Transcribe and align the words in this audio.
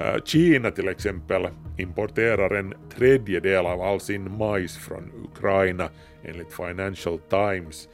Äh, 0.00 0.22
Kina 0.24 0.70
till 0.70 0.88
exempel 0.88 1.48
importerar 1.78 2.54
en 2.54 2.74
tredjedel 2.96 3.66
av 3.66 3.80
all 3.80 4.00
sin 4.00 4.36
majs 4.38 4.78
från 4.78 5.12
Ukraina 5.24 5.88
enligt 6.22 6.52
Financial 6.52 7.18
Times. 7.18 7.88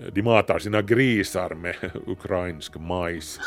Äh, 0.00 0.12
de 0.12 0.22
matar 0.22 0.58
sina 0.58 0.82
grisar 0.82 1.54
med 1.54 1.74
ukrainsk 2.06 2.76
majs. 2.76 3.40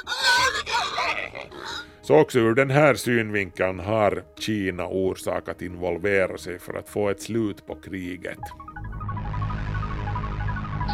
Så 2.02 2.20
också 2.20 2.40
ur 2.40 2.56
den 2.56 2.70
här 2.70 2.94
synvinkeln 2.96 3.80
har 3.80 4.24
Kina 4.40 4.88
orsak 4.88 5.50
att 5.50 5.62
involvera 5.62 6.38
sig 6.38 6.60
för 6.60 6.74
att 6.74 6.90
få 6.90 7.10
ett 7.10 7.22
slut 7.22 7.68
på 7.68 7.76
kriget. 7.76 8.40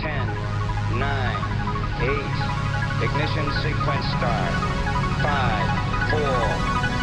10, 0.03 0.25
9, 0.95 1.05
8, 2.03 2.15
ignition 3.03 3.51
sequence 3.63 4.07
start. 4.17 4.81
5, 5.21 6.21
4, 6.21 6.80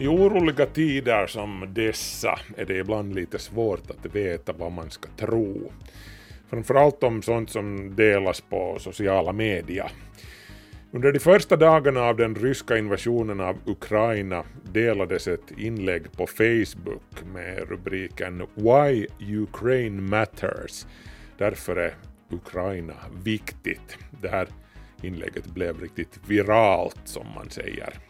I 0.00 0.06
oroliga 0.06 0.66
tider 0.66 1.26
som 1.26 1.66
dessa 1.74 2.38
är 2.56 2.64
det 2.64 2.76
ibland 2.76 3.14
lite 3.14 3.38
svårt 3.38 3.90
att 3.90 4.14
veta 4.14 4.52
vad 4.52 4.72
man 4.72 4.90
ska 4.90 5.08
tro. 5.16 5.72
Framförallt 6.50 7.02
om 7.02 7.22
sånt 7.22 7.50
som 7.50 7.96
delas 7.96 8.40
på 8.40 8.76
sociala 8.80 9.32
medier. 9.32 9.90
Under 10.92 11.12
de 11.12 11.18
första 11.18 11.56
dagarna 11.56 12.00
av 12.00 12.16
den 12.16 12.34
ryska 12.34 12.78
invasionen 12.78 13.40
av 13.40 13.56
Ukraina 13.66 14.44
delades 14.72 15.28
ett 15.28 15.50
inlägg 15.58 16.12
på 16.12 16.26
Facebook 16.26 17.24
med 17.34 17.68
rubriken 17.68 18.46
“Why 18.54 19.06
Ukraine 19.20 20.02
Matters”. 20.02 20.86
Därför 21.38 21.76
är 21.76 21.94
Ukraina 22.30 22.94
viktigt. 23.24 23.98
Det 24.22 24.28
här 24.28 24.48
inlägget 25.02 25.46
blev 25.46 25.80
riktigt 25.80 26.20
viralt 26.26 27.00
som 27.04 27.26
man 27.34 27.50
säger. 27.50 28.07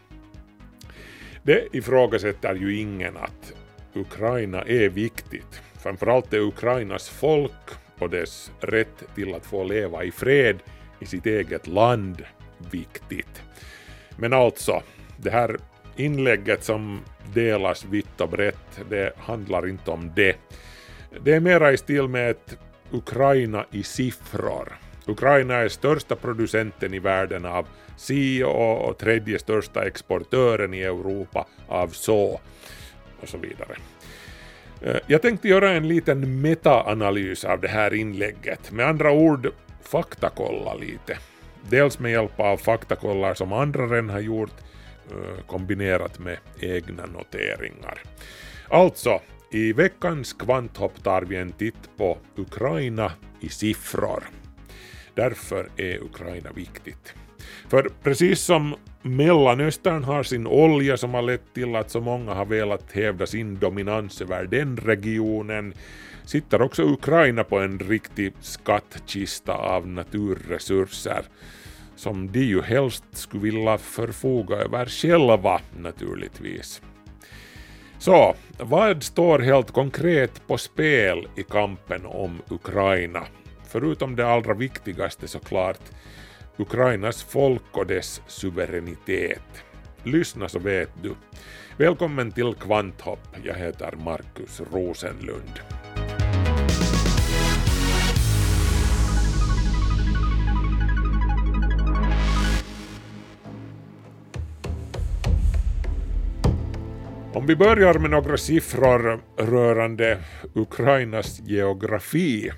Det 1.43 1.67
ifrågasätter 1.71 2.55
ju 2.55 2.79
ingen 2.79 3.17
att 3.17 3.53
Ukraina 3.93 4.61
är 4.61 4.89
viktigt. 4.89 5.61
Framförallt 5.79 6.33
är 6.33 6.39
Ukrainas 6.39 7.09
folk 7.09 7.69
och 7.99 8.09
dess 8.09 8.51
rätt 8.59 9.15
till 9.15 9.33
att 9.33 9.45
få 9.45 9.63
leva 9.63 10.03
i 10.03 10.11
fred 10.11 10.59
i 10.99 11.05
sitt 11.05 11.25
eget 11.25 11.67
land 11.67 12.23
viktigt. 12.71 13.43
Men 14.17 14.33
alltså, 14.33 14.83
det 15.17 15.29
här 15.29 15.57
inlägget 15.95 16.63
som 16.63 16.99
delas 17.33 17.85
vitt 17.85 18.21
och 18.21 18.29
brett, 18.29 18.81
det 18.89 19.13
handlar 19.17 19.67
inte 19.67 19.91
om 19.91 20.11
det. 20.15 20.35
Det 21.23 21.33
är 21.33 21.39
mera 21.39 21.71
i 21.71 21.77
stil 21.77 22.07
med 22.07 22.31
ett 22.31 22.57
Ukraina 22.91 23.65
i 23.71 23.83
siffror. 23.83 24.73
Ukraina 25.05 25.55
är 25.55 25.69
största 25.69 26.15
producenten 26.15 26.93
i 26.93 26.99
världen 26.99 27.45
av 27.45 27.67
si 27.97 28.43
och, 28.43 28.97
tredje 28.97 29.39
största 29.39 29.87
exportören 29.87 30.73
i 30.73 30.81
Europa 30.81 31.47
av 31.67 31.87
så 31.87 32.39
och 33.21 33.29
så 33.29 33.37
vidare. 33.37 33.75
Eh, 34.81 34.97
jag 35.07 35.21
tänkte 35.21 35.47
göra 35.47 35.71
en 35.71 35.87
liten 35.87 36.41
metaanalys 36.41 37.45
av 37.45 37.61
det 37.61 37.67
här 37.67 37.93
inlägget. 37.93 38.71
Med 38.71 38.87
andra 38.87 39.11
ord 39.11 39.51
faktakolla 39.81 40.73
lite. 40.73 41.17
Dels 41.69 41.99
med 41.99 42.11
hjälp 42.11 42.39
av 42.39 42.57
faktakollar 42.57 43.33
som 43.33 43.53
andra 43.53 43.85
redan 43.85 44.09
har 44.09 44.19
gjort 44.19 44.53
eh, 45.11 45.45
kombinerat 45.45 46.19
med 46.19 46.37
egna 46.59 47.05
noteringar. 47.05 48.03
Alltså, 48.69 49.21
i 49.51 49.73
veckans 49.73 50.33
kvanthopp 50.33 51.03
tar 51.03 51.21
vi 51.21 51.35
en 51.35 51.51
titt 51.51 51.97
på 51.97 52.17
Ukraina 52.35 53.11
i 53.39 53.49
siffror. 53.49 54.23
Därför 55.19 55.69
är 55.77 56.03
Ukraina 56.03 56.51
viktigt. 56.51 57.13
För 57.67 57.89
precis 58.03 58.39
som 58.39 58.75
Mellanöstern 59.01 60.03
har 60.03 60.23
sin 60.23 60.47
olja 60.47 60.97
som 60.97 61.13
har 61.13 61.21
lett 61.21 61.53
till 61.53 61.75
att 61.75 61.91
så 61.91 62.01
många 62.01 62.33
har 62.33 62.45
velat 62.45 62.91
hävda 62.91 63.25
sin 63.25 63.59
dominans 63.59 64.21
över 64.21 64.45
den 64.45 64.77
regionen 64.77 65.73
sitter 66.25 66.61
också 66.61 66.83
Ukraina 66.83 67.43
på 67.43 67.59
en 67.59 67.79
riktig 67.79 68.33
skattkista 68.41 69.53
av 69.53 69.87
naturresurser 69.87 71.21
som 71.95 72.31
de 72.31 72.39
ju 72.39 72.61
helst 72.61 73.03
skulle 73.11 73.43
vilja 73.43 73.77
förfoga 73.77 74.55
över 74.55 74.85
själva 74.85 75.61
naturligtvis. 75.79 76.81
Så, 77.97 78.35
vad 78.59 79.03
står 79.03 79.39
helt 79.39 79.71
konkret 79.71 80.47
på 80.47 80.57
spel 80.57 81.27
i 81.35 81.43
kampen 81.43 82.05
om 82.05 82.41
Ukraina? 82.49 83.25
Förutom 83.71 84.15
det 84.15 84.27
allra 84.27 84.53
viktigaste 84.53 85.27
såklart, 85.27 85.81
Ukrainas 86.57 87.23
folk 87.23 87.77
och 87.77 87.87
dess 87.87 88.21
suveränitet. 88.27 89.63
Lyssna 90.03 90.49
så 90.49 90.59
vet 90.59 90.89
du. 91.03 91.15
Välkommen 91.77 92.31
till 92.31 92.53
Kvanthopp, 92.53 93.19
jag 93.43 93.55
heter 93.55 93.93
Markus 94.05 94.61
Rosenlund. 94.73 95.59
Om 107.33 107.47
vi 107.47 107.55
börjar 107.55 107.99
med 107.99 108.11
några 108.11 108.37
siffror 108.37 109.21
rörande 109.37 110.17
Ukrainas 110.53 111.39
geografi. 111.39 112.51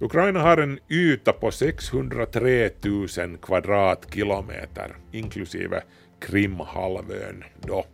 Ukraina 0.00 0.40
har 0.40 0.56
en 0.56 0.78
yta 0.88 1.32
på 1.32 1.50
603 1.50 2.70
000 2.82 3.36
kvadratkilometer, 3.42 4.96
inklusive 5.12 5.82
Krimhalvön. 6.20 7.44
Då. 7.60 7.84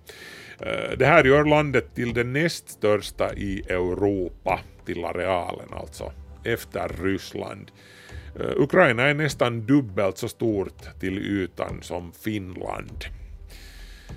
Eh, 0.61 0.99
det 0.99 1.07
här 1.07 1.25
gör 1.25 1.45
landet 1.45 1.95
till 1.95 2.15
det 2.15 2.25
näst 2.25 2.69
största 2.69 3.35
i 3.35 3.63
Europa, 3.69 4.61
till 4.87 5.05
arealen 5.05 5.69
alltså, 5.73 6.13
efter 6.45 6.89
Ryssland. 7.03 7.71
Eh, 8.41 8.53
Ukraina 8.57 9.03
är 9.03 9.15
nästan 9.15 9.67
dubbelt 9.67 10.19
så 10.19 10.29
stort 10.29 11.01
till 11.01 11.19
ytan 11.19 11.83
som 11.83 12.13
Finland. 12.13 13.05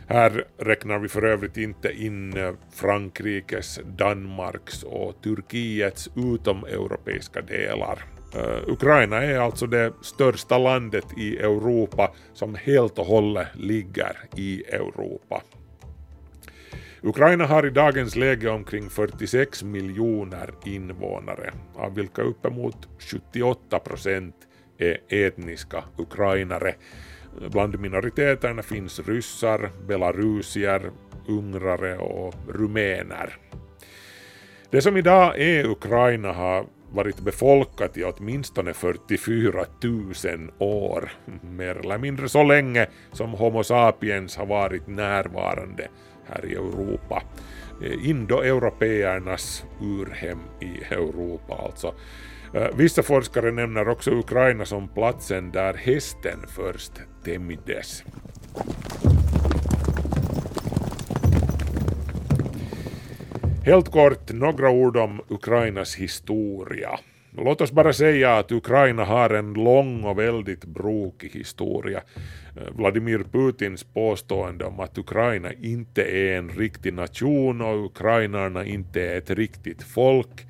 Här 0.08 0.46
räknar 0.58 1.00
vi 1.00 1.08
för 1.08 1.25
övrigt 1.25 1.58
inte 1.58 1.91
in 1.91 2.38
eh, 2.38 2.52
Frankrikes, 2.72 3.80
Danmarks 3.85 4.84
och 4.84 5.22
Turkiets 5.24 6.09
utomeuropeiska 6.16 7.41
delar. 7.41 8.03
Eh, 8.35 8.72
Ukraina 8.74 9.24
är 9.24 9.40
alltså 9.40 9.68
det 9.68 9.94
största 10.02 10.58
landet 10.58 11.06
i 11.18 11.38
Europa 11.38 12.12
som 12.34 12.56
helt 12.56 13.00
och 13.00 13.06
hållet 13.06 13.47
ligger 13.56 14.18
i 14.35 14.63
Europa. 14.63 15.41
Ukraina 17.02 17.46
har 17.46 17.66
i 17.66 17.69
dagens 17.69 18.16
läge 18.16 18.50
omkring 18.50 18.90
46 18.90 19.64
miljoner 19.64 20.53
invånare, 20.66 21.53
av 21.75 21.96
vilka 21.96 22.22
uppemot 22.22 22.88
78 23.00 23.79
procent 23.79 24.35
är 24.78 24.97
etniska 25.09 25.84
ukrainare. 25.97 26.75
Bland 27.52 27.80
minoriteterna 27.80 28.64
finns 28.64 29.00
ryssar, 29.00 29.70
belarusier, 29.88 30.92
ungrare 31.28 31.98
och 31.98 32.36
rumäner. 32.48 33.38
Det 34.70 34.81
som 34.81 34.98
idag 34.98 35.40
är 35.40 35.66
Ukraina 35.66 36.31
har 36.31 36.66
varit 36.91 37.20
befolkat 37.20 37.97
i 37.97 38.03
åtminstone 38.03 38.73
44 38.73 39.66
000 39.84 40.52
år, 40.58 41.11
mer 41.41 41.76
eller 41.76 41.97
mindre 41.97 42.29
så 42.29 42.44
länge 42.44 42.88
som 43.11 43.32
Homo 43.34 43.64
sapiens 43.64 44.38
har 44.38 44.46
varit 44.46 44.88
närvarande 44.88 45.88
här 46.26 46.46
i 46.46 46.53
Europa. 46.53 47.23
Eh, 47.84 48.09
Indoeuropeernas 48.09 49.64
urhem 49.82 50.40
i 50.61 50.94
Europa 50.94 51.56
alltså. 51.66 51.94
Äh, 52.53 52.67
vissa 52.78 53.03
forskare 53.03 53.52
nämner 53.52 53.90
också 53.90 54.11
Ukraina 54.11 54.66
som 54.66 54.88
platsen 54.88 55.52
där 55.52 55.73
hästen 55.73 56.40
först 56.47 56.91
tämjdes. 57.23 58.03
Helt 63.66 63.91
kort 63.91 64.32
några 64.34 64.70
ord 64.70 64.97
om 64.97 65.22
Ukrainas 65.28 65.96
historia. 65.96 66.99
Låt 67.32 67.61
oss 67.61 67.72
bara 67.72 67.94
säga 67.94 68.38
att 68.38 68.52
Ukraina 68.52 69.05
har 69.05 69.29
en 69.29 69.53
lång 69.53 70.03
och 70.03 70.20
väldigt 70.20 70.66
brokig 70.66 71.29
historia. 71.29 72.02
Äh, 72.55 72.73
Vladimir 72.76 73.23
Putins 73.32 73.84
påstående 73.84 74.66
om 74.66 74.79
att 74.79 74.97
Ukraina 74.97 75.53
inte 75.53 76.03
är 76.03 76.38
en 76.38 76.49
riktig 76.49 76.94
nation 76.94 77.61
och 77.61 77.85
ukrainarna 77.85 78.66
inte 78.66 79.02
är 79.02 79.17
ett 79.17 79.29
riktigt 79.29 79.84
folk 79.84 80.47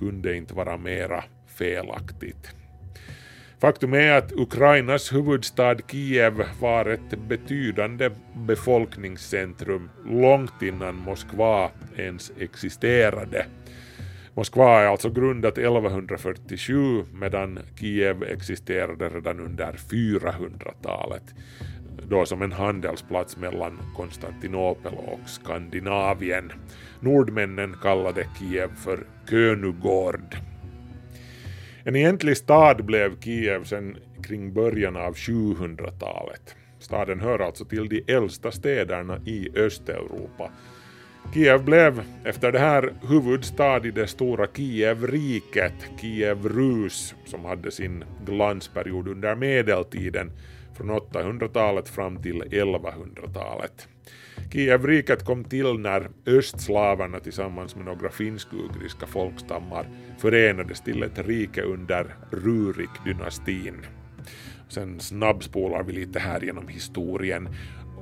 kunde 0.00 0.36
inte 0.36 0.54
vara 0.54 0.76
mera 0.76 1.24
felaktigt. 1.46 2.54
Faktum 3.60 3.94
är 3.94 4.12
att 4.12 4.32
Ukrainas 4.32 5.12
huvudstad 5.12 5.76
Kiev 5.90 6.42
var 6.60 6.86
ett 6.86 7.18
betydande 7.28 8.10
befolkningscentrum 8.34 9.90
långt 10.06 10.62
innan 10.62 10.94
Moskva 10.94 11.70
ens 11.96 12.32
existerade. 12.38 13.46
Moskva 14.34 14.80
är 14.80 14.86
alltså 14.86 15.10
grundat 15.10 15.58
1147 15.58 17.04
medan 17.12 17.58
Kiev 17.80 18.22
existerade 18.22 19.08
redan 19.08 19.40
under 19.40 19.72
400-talet 19.72 21.34
då 22.10 22.26
som 22.26 22.42
en 22.42 22.52
handelsplats 22.52 23.36
mellan 23.36 23.78
Konstantinopel 23.96 24.92
och 24.94 25.20
Skandinavien. 25.26 26.52
Nordmännen 27.00 27.76
kallade 27.82 28.26
Kiev 28.38 28.70
för 28.76 29.06
Könugård. 29.30 30.36
En 31.84 31.96
egentlig 31.96 32.36
stad 32.36 32.84
blev 32.84 33.20
Kiev 33.20 33.64
sen 33.64 33.96
kring 34.22 34.52
början 34.52 34.96
av 34.96 35.14
700-talet. 35.14 36.54
Staden 36.78 37.20
hör 37.20 37.38
alltså 37.38 37.64
till 37.64 37.88
de 37.88 38.04
äldsta 38.06 38.50
städerna 38.50 39.18
i 39.26 39.48
Östeuropa. 39.56 40.50
Kiev 41.34 41.64
blev 41.64 42.02
efter 42.24 42.52
det 42.52 42.58
här 42.58 42.94
huvudstad 43.08 43.86
i 43.86 43.90
det 43.90 44.06
stora 44.06 44.46
Kievriket, 44.56 45.74
Kiev 46.00 46.48
Rus, 46.48 47.14
som 47.24 47.44
hade 47.44 47.70
sin 47.70 48.04
glansperiod 48.26 49.08
under 49.08 49.34
medeltiden 49.34 50.32
från 50.80 50.90
800-talet 50.90 51.88
fram 51.88 52.22
till 52.22 52.42
1100-talet. 52.42 53.88
Kievriket 54.52 55.24
kom 55.24 55.44
till 55.44 55.78
när 55.78 56.10
östslavarna 56.26 57.20
tillsammans 57.20 57.76
med 57.76 57.84
några 57.84 58.10
finsk-ugriska 58.10 59.06
folkstammar 59.06 59.86
förenades 60.18 60.80
till 60.80 61.02
ett 61.02 61.26
rike 61.26 61.62
under 61.62 62.14
Rurik-dynastin. 62.30 63.74
Sen 64.68 65.00
snabbspolar 65.00 65.82
vi 65.82 65.92
lite 65.92 66.18
här 66.18 66.40
genom 66.40 66.68
historien 66.68 67.48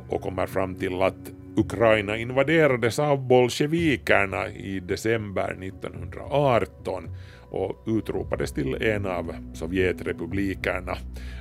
och 0.09 0.21
kommer 0.21 0.47
fram 0.47 0.75
till 0.75 1.03
att 1.03 1.33
Ukraina 1.57 2.17
invaderades 2.17 2.99
av 2.99 3.27
bolsjevikerna 3.29 4.49
i 4.49 4.81
december 4.81 5.59
1918 5.63 7.05
och 7.51 7.83
utropades 7.87 8.53
till 8.53 8.83
en 8.83 9.07
av 9.07 9.35
Sovjetrepublikerna. 9.55 10.97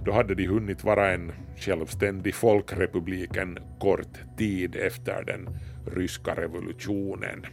Då 0.06 0.12
hade 0.12 0.36
de 0.36 0.48
hunnit 0.48 0.84
vara 0.84 1.12
en 1.12 1.32
självständig 1.58 2.36
folkrepublik 2.36 3.38
en 3.38 3.60
kort 3.80 4.38
tid 4.38 4.76
efter 4.76 5.24
den 5.24 5.50
ryska 5.96 6.36
revolutionen. 6.36 7.46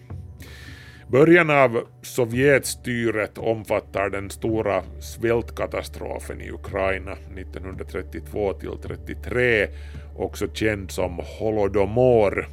Början 1.08 1.50
av 1.50 1.80
Sovjetstyret 2.02 3.38
omfattar 3.38 4.10
den 4.10 4.30
stora 4.30 4.82
svältkatastrofen 5.00 6.40
i 6.40 6.50
Ukraina 6.50 7.12
1932 7.12 8.52
till 8.52 8.78
33, 8.82 9.68
också 10.16 10.48
känd 10.54 10.90
som 10.90 11.20
Holodomor. 11.38 12.48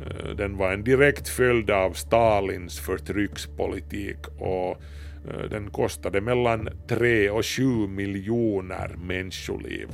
Eh, 0.00 0.30
den 0.36 0.56
var 0.56 0.72
en 0.72 0.84
direkt 0.84 1.28
följd 1.28 1.70
av 1.70 1.92
Stalins 1.92 2.80
förtryckspolitik 2.80 4.18
och 4.38 4.82
Eh, 5.28 5.50
den 5.50 5.70
kostade 5.70 6.20
mellan 6.20 6.68
3 6.88 7.30
och 7.30 7.46
7 7.46 7.62
miljoner 7.88 8.96
människoliv, 8.98 9.88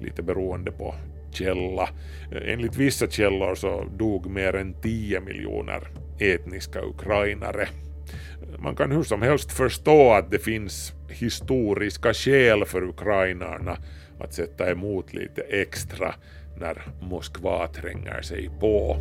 lite 0.00 0.22
beroende 0.22 0.72
på 0.72 0.94
källa. 1.32 1.88
Eh, 2.32 2.52
enligt 2.52 2.76
vissa 2.76 3.06
källor 3.06 3.54
så 3.54 3.84
dog 3.98 4.26
mer 4.26 4.56
än 4.56 4.80
10 4.80 5.20
miljoner 5.20 5.88
etniska 6.18 6.82
ukrainare. 6.82 7.62
Eh, 7.62 8.60
man 8.60 8.76
kan 8.76 8.92
hur 8.92 9.02
som 9.02 9.22
helst 9.22 9.52
förstå 9.52 10.12
att 10.12 10.30
det 10.30 10.38
finns 10.38 10.92
historiska 11.10 12.14
skäl 12.14 12.64
för 12.64 12.82
ukrainarna 12.82 13.76
att 14.20 14.34
sätta 14.34 14.70
emot 14.70 15.14
lite 15.14 15.42
extra 15.42 16.14
när 16.60 16.82
Moskva 17.00 17.66
tränger 17.66 18.22
sig 18.22 18.50
på. 18.60 18.96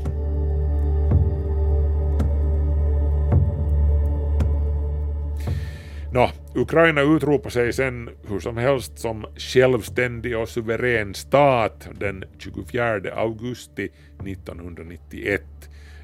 Nå, 6.14 6.32
Ukraina 6.56 7.02
utropar 7.02 7.50
sig 7.50 7.74
sen 7.74 8.10
hur 8.28 8.40
som 8.40 8.58
helst 8.58 9.00
som 9.00 9.26
självständig 9.38 10.38
och 10.38 10.50
suverän 10.50 11.14
stat 11.14 11.90
den 12.00 12.24
24 12.38 13.14
augusti 13.14 13.90
1991 14.26 15.42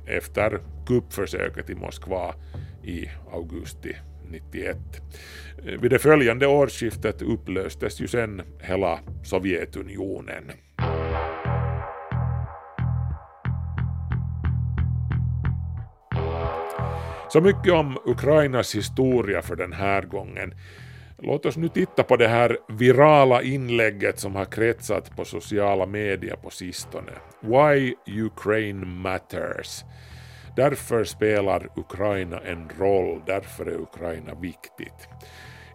efter 0.05 0.59
kuppförsöket 0.85 1.69
i 1.69 1.75
Moskva 1.75 2.35
i 2.83 3.05
augusti 3.31 3.95
91. 4.29 4.77
Vid 5.81 5.91
det 5.91 5.99
följande 5.99 6.47
årsskiftet 6.47 7.21
upplöstes 7.21 8.01
ju 8.01 8.07
sen 8.07 8.41
hela 8.59 8.99
Sovjetunionen. 9.23 10.51
Så 17.37 17.41
mycket 17.41 17.73
om 17.73 17.97
Ukrainas 18.05 18.75
historia 18.75 19.41
för 19.41 19.55
den 19.55 19.73
här 19.73 20.01
gången. 20.01 20.53
Låt 21.17 21.45
oss 21.45 21.57
nu 21.57 21.67
titta 21.67 22.03
på 22.03 22.17
det 22.17 22.27
här 22.27 22.57
virala 22.69 23.41
inlägget 23.41 24.19
som 24.19 24.35
har 24.35 24.45
kretsat 24.45 25.15
på 25.15 25.25
sociala 25.25 25.85
medier 25.85 26.35
på 26.35 26.49
sistone. 26.49 27.11
Why 27.41 27.95
Ukraine 28.07 28.85
matters. 28.85 29.83
Därför 30.55 31.03
spelar 31.03 31.69
Ukraina 31.75 32.39
en 32.39 32.69
roll, 32.79 33.21
därför 33.25 33.65
är 33.65 33.81
Ukraina 33.81 34.35
viktigt. 34.35 35.09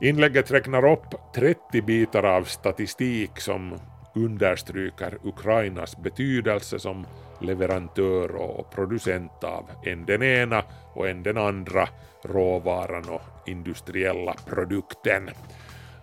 Inlägget 0.01 0.51
räknar 0.51 0.93
upp 0.93 1.35
30 1.35 1.83
bitar 1.83 2.23
av 2.23 2.45
statistik 2.45 3.41
som 3.41 3.79
understryker 4.15 5.19
Ukrainas 5.23 5.97
betydelse 5.97 6.79
som 6.79 7.07
leverantör 7.41 8.35
och 8.35 8.71
producent 8.71 9.45
av 9.45 9.71
en 9.83 10.05
den 10.05 10.23
ena 10.23 10.65
och 10.95 11.09
en 11.09 11.23
den 11.23 11.39
andra 11.39 11.89
råvaran 12.23 13.09
och 13.09 13.49
industriella 13.49 14.35
produkten. 14.47 15.31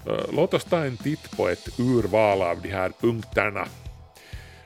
Eh, 0.08 0.34
låt 0.34 0.54
oss 0.54 0.64
ta 0.64 0.86
en 0.86 0.98
titt 0.98 1.38
på 1.38 1.48
ett 1.48 1.80
urval 1.80 2.42
av 2.42 2.62
de 2.62 2.70
här 2.70 2.92
punkterna. 3.02 3.66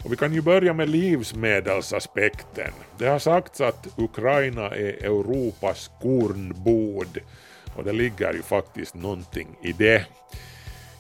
Och 0.04 0.12
vi 0.12 0.16
kan 0.16 0.34
ju 0.34 0.42
börja 0.42 0.74
med 0.74 0.90
livsmedelsaspekten. 0.90 2.72
Det 2.98 3.08
har 3.08 3.20
sagts 3.20 3.62
att 3.62 3.88
Ukraina 3.98 4.66
är 4.66 5.06
Europas 5.06 5.92
kornbod 6.02 7.18
och 7.76 7.84
det 7.84 7.94
ligger 7.94 8.34
ju 8.34 8.42
faktiskt 8.42 8.96
någonting 8.96 9.48
i 9.62 9.72
det. 9.72 10.06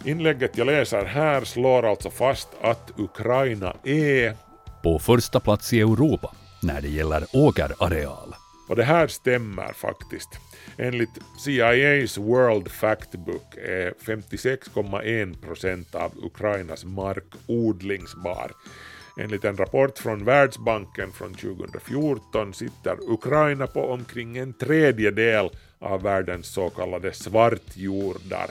Inlägget 0.05 0.57
jag 0.57 0.67
läser 0.67 1.05
här 1.05 1.43
slår 1.43 1.89
alltså 1.89 2.09
fast 2.09 2.49
att 2.61 2.91
Ukraina 2.97 3.75
är 3.83 4.33
På 4.83 4.99
första 4.99 5.39
plats 5.39 5.73
i 5.73 5.79
Europa 5.79 6.35
när 6.61 6.81
det 6.81 6.87
gäller 6.87 7.25
åkerareal. 7.33 8.35
Och 8.69 8.75
det 8.75 8.83
här 8.83 9.07
stämmer 9.07 9.73
faktiskt. 9.73 10.29
Enligt 10.77 11.09
CIAs 11.45 12.17
World 12.17 12.71
Factbook 12.71 13.55
är 13.55 13.93
56,1 14.05 15.41
procent 15.41 15.95
av 15.95 16.11
Ukrainas 16.23 16.85
mark 16.85 17.33
odlingsbar. 17.47 18.51
Enligt 19.19 19.45
en 19.45 19.57
rapport 19.57 19.99
från 19.99 20.25
Världsbanken 20.25 21.11
från 21.11 21.33
2014 21.33 22.53
sitter 22.53 22.97
Ukraina 23.11 23.67
på 23.67 23.85
omkring 23.91 24.37
en 24.37 24.53
tredjedel 24.53 25.49
av 25.79 26.01
världens 26.01 26.47
så 26.47 26.69
kallade 26.69 27.13
svartjordar. 27.13 28.49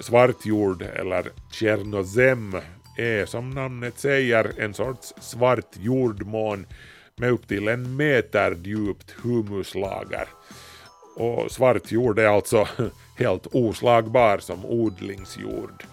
Svartjord 0.00 0.82
eller 0.82 1.30
Tjernozem 1.52 2.56
är 2.96 3.26
som 3.26 3.50
namnet 3.50 3.98
säger 3.98 4.52
en 4.58 4.74
sorts 4.74 5.14
svart 5.20 5.76
jordmån 5.80 6.66
med 7.16 7.30
upp 7.30 7.48
till 7.48 7.68
en 7.68 7.96
meter 7.96 8.56
djupt 8.64 9.10
humuslager. 9.10 10.28
Och 11.16 11.50
svartjord 11.50 12.18
är 12.18 12.26
alltså 12.26 12.68
helt 13.18 13.46
oslagbar 13.46 14.38
som 14.38 14.64
odlingsjord. 14.64 15.84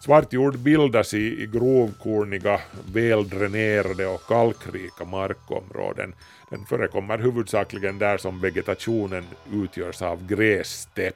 Svartjord 0.00 0.58
bildas 0.58 1.14
i, 1.14 1.42
i 1.42 1.46
grovkorniga, 1.46 2.60
väldränerade 2.92 4.06
och 4.06 4.26
kalkrika 4.26 5.04
markområden. 5.04 6.14
Den 6.50 6.66
förekommer 6.66 7.18
huvudsakligen 7.18 7.98
där 7.98 8.18
som 8.18 8.40
vegetationen 8.40 9.24
utgörs 9.52 10.02
av 10.02 10.26
grässtepp. 10.26 11.14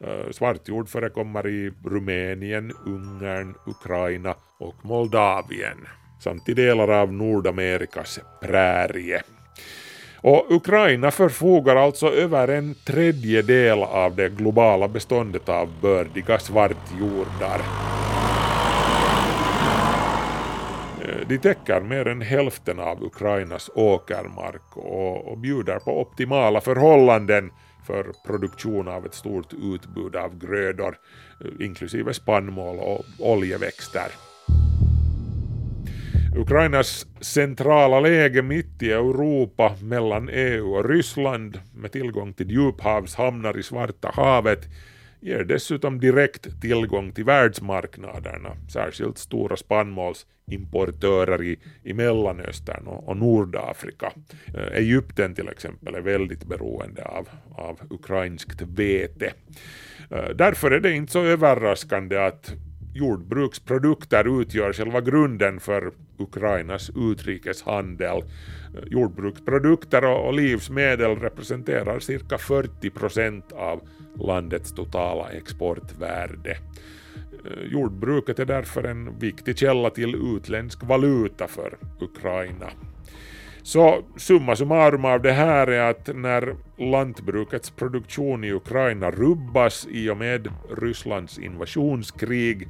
Eh, 0.00 0.30
svartjord 0.30 0.88
förekommer 0.88 1.46
i 1.46 1.72
Rumänien, 1.84 2.72
Ungern, 2.86 3.54
Ukraina 3.66 4.34
och 4.58 4.74
Moldavien 4.82 5.86
samt 6.20 6.48
i 6.48 6.54
delar 6.54 6.88
av 6.88 7.12
Nordamerikas 7.12 8.20
prärie. 8.42 9.22
Och 10.20 10.46
Ukraina 10.50 11.10
förfogar 11.10 11.76
alltså 11.76 12.12
över 12.12 12.48
en 12.48 12.74
tredjedel 12.86 13.82
av 13.82 14.16
det 14.16 14.28
globala 14.28 14.88
beståndet 14.88 15.48
av 15.48 15.68
bördiga 15.80 16.38
svartjordar. 16.38 17.60
Eh, 21.04 21.28
de 21.28 21.38
täcker 21.38 21.80
mer 21.80 22.08
än 22.08 22.22
hälften 22.22 22.80
av 22.80 23.04
Ukrainas 23.04 23.70
åkermark 23.74 24.76
och, 24.76 25.28
och 25.28 25.38
bjuder 25.38 25.78
på 25.78 26.00
optimala 26.00 26.60
förhållanden 26.60 27.50
för 27.86 28.12
produktion 28.26 28.88
av 28.88 29.06
ett 29.06 29.14
stort 29.14 29.52
utbud 29.52 30.16
av 30.16 30.38
grödor, 30.38 30.96
eh, 31.40 31.66
inklusive 31.66 32.14
spannmål 32.14 32.78
och 32.78 33.04
oljeväxter. 33.18 34.08
Ukrainas 36.36 37.06
centrala 37.20 38.00
läge 38.00 38.42
mitt 38.42 38.82
i 38.82 38.92
Europa 38.92 39.76
mellan 39.82 40.28
EU 40.32 40.74
och 40.74 40.88
Ryssland 40.88 41.60
med 41.74 41.92
tillgång 41.92 42.32
till 42.32 42.50
djuphavshamnar 42.50 43.58
i 43.58 43.62
Svarta 43.62 44.10
havet 44.14 44.60
ger 45.26 45.44
dessutom 45.44 46.00
direkt 46.00 46.60
tillgång 46.60 47.12
till 47.12 47.24
världsmarknaderna, 47.24 48.56
särskilt 48.68 49.18
stora 49.18 49.56
spannmålsimportörer 49.56 51.42
i, 51.42 51.58
i 51.82 51.92
Mellanöstern 51.92 52.86
och, 52.86 53.08
och 53.08 53.16
Nordafrika. 53.16 54.12
Eh, 54.54 54.76
Egypten 54.78 55.34
till 55.34 55.48
exempel 55.48 55.94
är 55.94 56.00
väldigt 56.00 56.44
beroende 56.44 57.04
av, 57.04 57.28
av 57.50 57.80
ukrainskt 57.90 58.62
vete. 58.62 59.32
Eh, 60.10 60.28
därför 60.34 60.70
är 60.70 60.80
det 60.80 60.92
inte 60.92 61.12
så 61.12 61.22
överraskande 61.22 62.16
att 62.16 62.52
jordbruksprodukter 62.96 64.40
utgör 64.40 64.72
själva 64.72 65.00
grunden 65.00 65.60
för 65.60 65.92
Ukrainas 66.18 66.90
utrikeshandel. 66.96 68.22
Jordbruksprodukter 68.86 70.04
och 70.04 70.34
livsmedel 70.34 71.16
representerar 71.16 72.00
cirka 72.00 72.38
40 72.38 72.90
procent 72.90 73.52
av 73.52 73.80
landets 74.20 74.72
totala 74.72 75.28
exportvärde. 75.28 76.50
Eh, 76.50 77.72
jordbruket 77.72 78.38
är 78.38 78.44
därför 78.44 78.84
en 78.84 79.18
viktig 79.18 79.58
källa 79.58 79.90
till 79.90 80.36
utländsk 80.36 80.82
valuta 80.82 81.48
för 81.48 81.78
Ukraina. 82.00 82.70
Så 83.66 84.02
summa 84.16 84.56
summarum 84.56 85.04
av 85.04 85.22
det 85.22 85.32
här 85.32 85.66
är 85.66 85.90
att 85.90 86.16
när 86.16 86.56
lantbrukets 86.76 87.70
produktion 87.70 88.44
i 88.44 88.52
Ukraina 88.52 89.10
rubbas 89.10 89.86
i 89.90 90.10
och 90.10 90.16
med 90.16 90.48
Rysslands 90.78 91.38
invasionskrig 91.38 92.68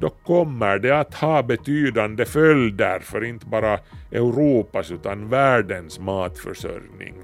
då 0.00 0.08
kommer 0.10 0.78
det 0.78 0.98
att 0.98 1.14
ha 1.14 1.42
betydande 1.42 2.24
följder 2.24 2.98
för 3.00 3.24
inte 3.24 3.46
bara 3.46 3.78
Europas 4.12 4.90
utan 4.90 5.28
världens 5.28 6.00
matförsörjning. 6.00 7.14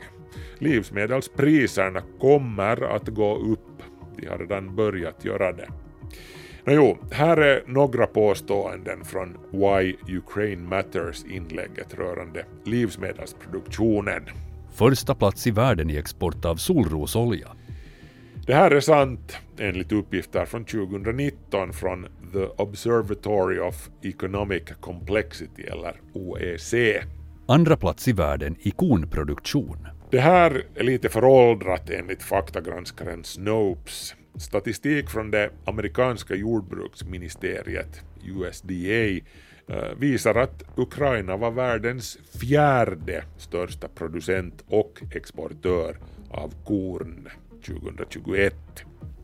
Livsmedelspriserna 0.59 2.03
kommer 2.21 2.97
att 2.97 3.09
gå 3.09 3.37
upp, 3.37 3.83
de 4.17 4.27
har 4.27 4.39
redan 4.39 4.77
börjat 4.77 5.25
göra 5.25 5.53
det. 5.53 5.69
Nåjo, 6.67 6.97
här 7.11 7.37
är 7.37 7.63
några 7.67 8.07
påståenden 8.07 9.05
från 9.05 9.37
Why 9.51 9.97
Ukraine 10.17 10.69
Matters 10.69 11.25
inlägget 11.25 11.95
rörande 11.95 12.45
livsmedelsproduktionen. 12.65 14.23
Första 14.75 15.15
plats 15.15 15.47
i 15.47 15.51
världen 15.51 15.91
i 15.91 15.97
export 15.97 16.45
av 16.45 16.57
solrosolja. 16.57 17.49
Det 18.47 18.55
här 18.55 18.71
är 18.71 18.81
sant 18.81 19.37
enligt 19.59 19.93
uppgifter 19.93 20.45
från 20.45 20.65
2019 20.65 21.73
från 21.73 22.07
The 22.33 22.47
Observatory 22.47 23.59
of 23.59 23.89
Economic 24.03 24.63
Complexity 24.81 25.63
eller 25.63 26.01
OEC. 26.13 26.75
Andra 27.49 27.77
plats 27.77 28.09
i 28.09 28.13
världen 28.13 28.57
i 28.61 28.71
kornproduktion. 28.71 29.89
Det 30.11 30.21
här 30.21 30.65
är 30.75 30.85
lite 30.85 31.09
föråldrat 31.09 31.91
enligt 31.91 32.23
faktagranskaren 32.23 33.25
Snopes. 33.25 34.15
Statistik 34.39 35.11
från 35.11 35.31
det 35.31 35.51
amerikanska 35.65 36.35
jordbruksministeriet 36.35 38.01
USDA 38.25 39.25
eh, 39.69 39.95
visar 39.99 40.35
att 40.35 40.63
Ukraina 40.77 41.37
var 41.37 41.51
världens 41.51 42.19
fjärde 42.41 43.25
största 43.37 43.89
producent 43.89 44.65
och 44.67 45.03
exportör 45.15 45.97
av 46.31 46.55
korn 46.65 47.29
2021. 47.67 48.55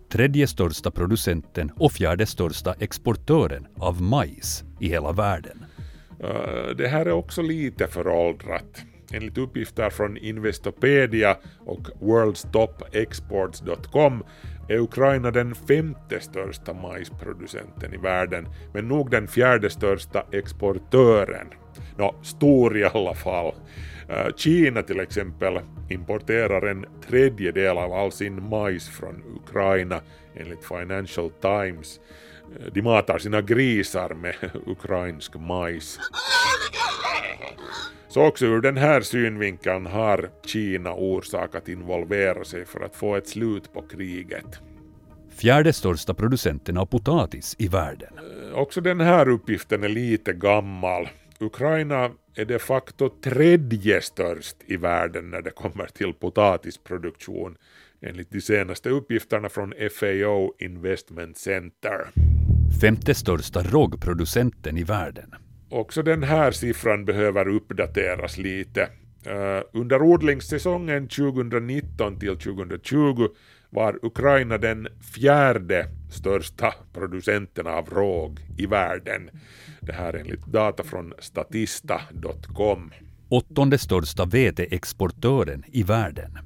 Tredje 0.08 0.46
största 0.46 0.90
producenten 0.90 1.72
och 1.76 1.92
fjärde 1.92 2.26
största 2.26 2.74
exportören 2.78 3.66
av 3.76 4.02
majs 4.02 4.64
i 4.80 4.88
hela 4.88 5.12
världen. 5.12 5.64
Uh, 6.24 6.76
det 6.76 6.88
här 6.88 7.06
är 7.06 7.12
också 7.12 7.42
lite 7.42 7.86
föråldrat. 7.86 8.84
Enligt 9.12 9.38
uppgifter 9.38 9.90
från 9.90 10.16
Investopedia 10.16 11.36
och 11.58 11.88
worldstopexports.com 12.00 14.24
är 14.72 14.78
Ukraina 14.78 15.30
den 15.30 15.54
femte 15.54 16.20
största 16.20 16.72
majsproducenten 16.72 17.94
i 17.94 17.96
världen, 17.96 18.48
men 18.74 18.88
nog 18.88 19.10
den 19.10 19.28
fjärde 19.28 19.70
största 19.70 20.26
exportören. 20.32 21.46
Nå, 21.96 22.14
stor 22.22 22.78
i 22.78 22.84
alla 22.84 23.14
fall. 23.14 23.54
Eh, 24.08 24.34
Kina 24.36 24.82
till 24.82 25.00
exempel 25.00 25.60
importerar 25.88 26.66
en 26.66 26.86
tredjedel 27.08 27.78
av 27.78 27.92
all 27.92 28.12
sin 28.12 28.48
majs 28.48 28.88
från 28.88 29.22
Ukraina 29.36 30.00
enligt 30.34 30.64
Financial 30.64 31.30
Times. 31.30 32.00
Eh, 32.60 32.72
de 32.72 32.82
matar 32.82 33.18
sina 33.18 33.40
grisar 33.40 34.14
med 34.14 34.34
ukrainsk 34.66 35.34
majs. 35.34 35.98
Så 38.08 38.26
också 38.26 38.46
ur 38.46 38.60
den 38.60 38.76
här 38.76 39.00
synvinkeln 39.00 39.86
har 39.86 40.30
Kina 40.46 40.92
orsak 40.94 41.54
att 41.54 41.68
involvera 41.68 42.44
sig 42.44 42.64
för 42.64 42.80
att 42.80 42.96
få 42.96 43.16
ett 43.16 43.28
slut 43.28 43.72
på 43.72 43.82
kriget. 43.82 44.60
Fjärde 45.30 45.72
största 45.72 46.14
producenten 46.14 46.78
av 46.78 46.86
potatis 46.86 47.56
i 47.58 47.68
världen. 47.68 48.12
Eh, 48.18 48.58
Också 48.58 48.80
den 48.80 49.00
här 49.00 49.28
uppgiften 49.28 49.84
är 49.84 49.88
lite 49.88 50.32
gammal. 50.32 51.08
Ukraina 51.40 52.10
är 52.34 52.44
de 52.44 52.58
facto 52.58 53.08
tredje 53.08 54.00
störst 54.00 54.56
i 54.66 54.76
världen 54.76 55.30
när 55.30 55.42
det 55.42 55.50
kommer 55.50 55.86
till 55.86 56.12
potatisproduktion 56.12 57.56
enligt 58.00 58.30
de 58.30 58.40
senaste 58.40 58.90
uppgifterna 58.90 59.48
från 59.48 59.74
FAO 60.00 60.54
Investment 60.58 61.36
Center. 61.38 62.10
Femte 62.80 63.14
största 63.14 63.62
rågproducenten 63.62 64.78
i 64.78 64.84
världen. 64.84 65.34
Också 65.72 66.02
den 66.02 66.22
här 66.22 66.50
siffran 66.50 67.04
behöver 67.04 67.48
uppdateras 67.48 68.38
lite. 68.38 68.82
Eh, 69.26 69.62
under 69.72 70.02
odlingssäsongen 70.02 71.08
2019 71.08 72.18
till 72.18 72.36
2020 72.38 73.28
var 73.70 73.98
Ukraina 74.02 74.58
den 74.58 74.88
fjärde 75.14 75.86
största 76.10 76.74
producenten 76.92 77.66
av 77.66 77.88
råg 77.90 78.40
i 78.58 78.66
världen. 78.66 79.30
Det 79.80 79.92
här 79.92 80.14
enligt 80.14 80.46
data 80.46 80.82
från 80.82 81.14
statista.com. 81.18 82.90
Åttonde 83.28 83.78
största 83.78 84.24
veteexportören 84.24 85.64
i 85.72 85.82
världen. 85.82 86.38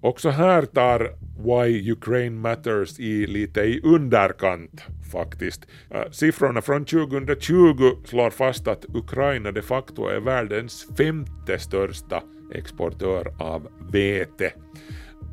Också 0.00 0.30
här 0.30 0.62
tar 0.62 1.12
Why 1.38 1.92
Ukraine 1.92 2.40
Matters 2.40 3.00
i 3.00 3.26
lite 3.26 3.60
i 3.60 3.80
underkant 3.84 4.84
faktiskt. 5.12 5.66
Äh, 5.90 6.10
siffrorna 6.10 6.62
från 6.62 6.84
2020 6.84 7.90
slår 8.04 8.30
fast 8.30 8.68
att 8.68 8.84
Ukraina 8.94 9.52
de 9.52 9.62
facto 9.62 10.06
är 10.06 10.20
världens 10.20 10.88
femte 10.98 11.58
största 11.58 12.22
exportör 12.54 13.32
av 13.38 13.68
vete. 13.92 14.52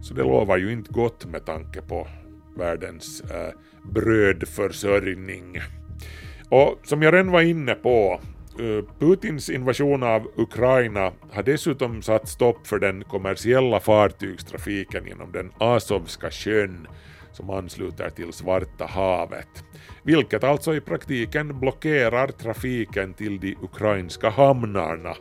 Så 0.02 0.14
det 0.14 0.24
lovar 0.24 0.58
ju 0.58 0.72
inte 0.72 0.92
gott 0.92 1.26
med 1.26 1.46
tanke 1.46 1.82
på 1.82 2.08
världens 2.58 3.22
äh, 3.22 3.54
brödförsörjning. 3.94 5.60
Och 6.50 6.80
som 6.84 7.02
jag 7.02 7.14
redan 7.14 7.32
var 7.32 7.42
inne 7.42 7.76
på, 7.76 8.20
Eh, 8.60 8.84
Putins 9.00 9.50
invasion 9.50 10.04
av 10.04 10.32
Ukraina 10.36 11.12
har 11.32 11.44
dessutom 11.44 12.02
satt 12.02 12.28
stopp 12.28 12.68
för 12.68 12.80
den 12.80 13.04
kommersiella 13.04 13.80
fartygstrafiken 13.80 15.08
genom 15.08 15.32
den 15.32 15.52
Azovska 15.58 16.32
sjön 16.32 16.88
som 17.32 17.50
ansluter 17.50 18.10
till 18.10 18.34
Svarta 18.34 18.86
havet, 18.86 19.64
vilket 20.04 20.44
alltså 20.44 20.76
i 20.76 20.82
praktiken 20.82 21.60
blockerar 21.60 22.28
trafiken 22.28 23.14
till 23.14 23.40
de 23.40 23.56
ukrainska 23.62 24.30
hamnarna 24.30 25.16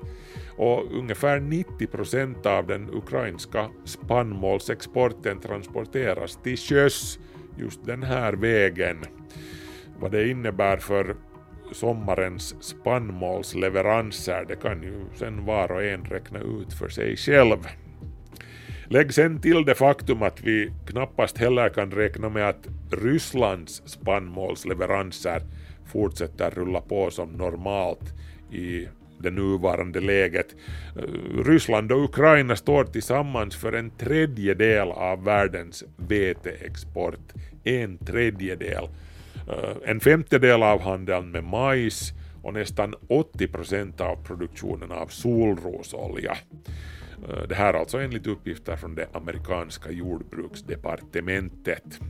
och 0.57 0.93
ungefär 0.93 1.41
90 1.41 1.87
procent 1.87 2.47
av 2.47 2.67
den 2.67 2.91
ukrainska 2.93 3.69
spannmålsexporten 3.85 5.41
transporteras 5.41 6.39
till 6.43 6.57
sjöss 6.57 7.19
just 7.59 7.85
den 7.85 8.03
här 8.03 8.33
vägen. 8.33 9.05
Vad 10.01 10.13
det 10.13 10.29
innebär 10.29 10.77
för 10.77 11.17
sommarens 11.73 12.55
spannmålsleveranser 12.61 14.45
det 14.49 14.57
kan 14.57 14.83
ju 14.83 15.05
sen 15.19 15.45
var 15.45 15.73
och 15.73 15.85
en 15.85 16.05
räkna 16.05 16.39
ut 16.39 16.73
för 16.73 16.89
sig 16.89 17.17
själv. 17.17 17.59
Lägg 18.89 19.15
sen 19.15 19.41
till 19.41 19.65
det 19.65 19.75
faktum 19.75 20.23
att 20.23 20.41
vi 20.41 20.73
knappast 20.87 21.39
heller 21.39 21.69
kan 21.69 21.91
räkna 21.91 22.29
med 22.29 22.49
att 22.49 22.69
Rysslands 22.91 23.83
spannmålsleveranser 23.87 25.43
fortsätter 25.87 26.51
rulla 26.51 26.81
på 26.81 27.11
som 27.11 27.29
normalt 27.29 28.13
i 28.53 28.89
det 29.19 29.31
nuvarande 29.31 30.01
läget. 30.01 30.47
Ryssland 31.45 31.93
och 31.93 32.05
Ukraina 32.05 32.57
står 32.57 32.85
tillsammans 32.85 33.57
för 33.57 33.73
en 33.73 33.91
tredjedel 33.91 34.91
av 34.91 35.25
världens 35.25 35.85
veteexport. 35.97 37.33
En 37.65 37.99
tredjedel. 37.99 38.89
Eh, 39.49 39.77
en 39.85 40.01
femtedel 40.01 40.63
av 40.63 40.81
handeln 40.81 41.31
med 41.31 41.45
majs 41.45 42.13
och 42.43 42.55
nästan 42.55 42.95
80 43.09 43.49
procent 43.49 44.01
av 44.01 44.17
produktionen 44.17 44.93
av 44.93 45.07
solrosolja. 45.07 46.37
Eh, 47.29 47.43
det 47.49 47.55
här 47.55 47.75
alltså 47.75 47.99
enligt 47.99 48.27
uppgifter 48.27 48.77
från 48.77 48.95
det 48.95 49.07
amerikanska 49.13 49.91
jordbruksdepartementet. 49.91 52.01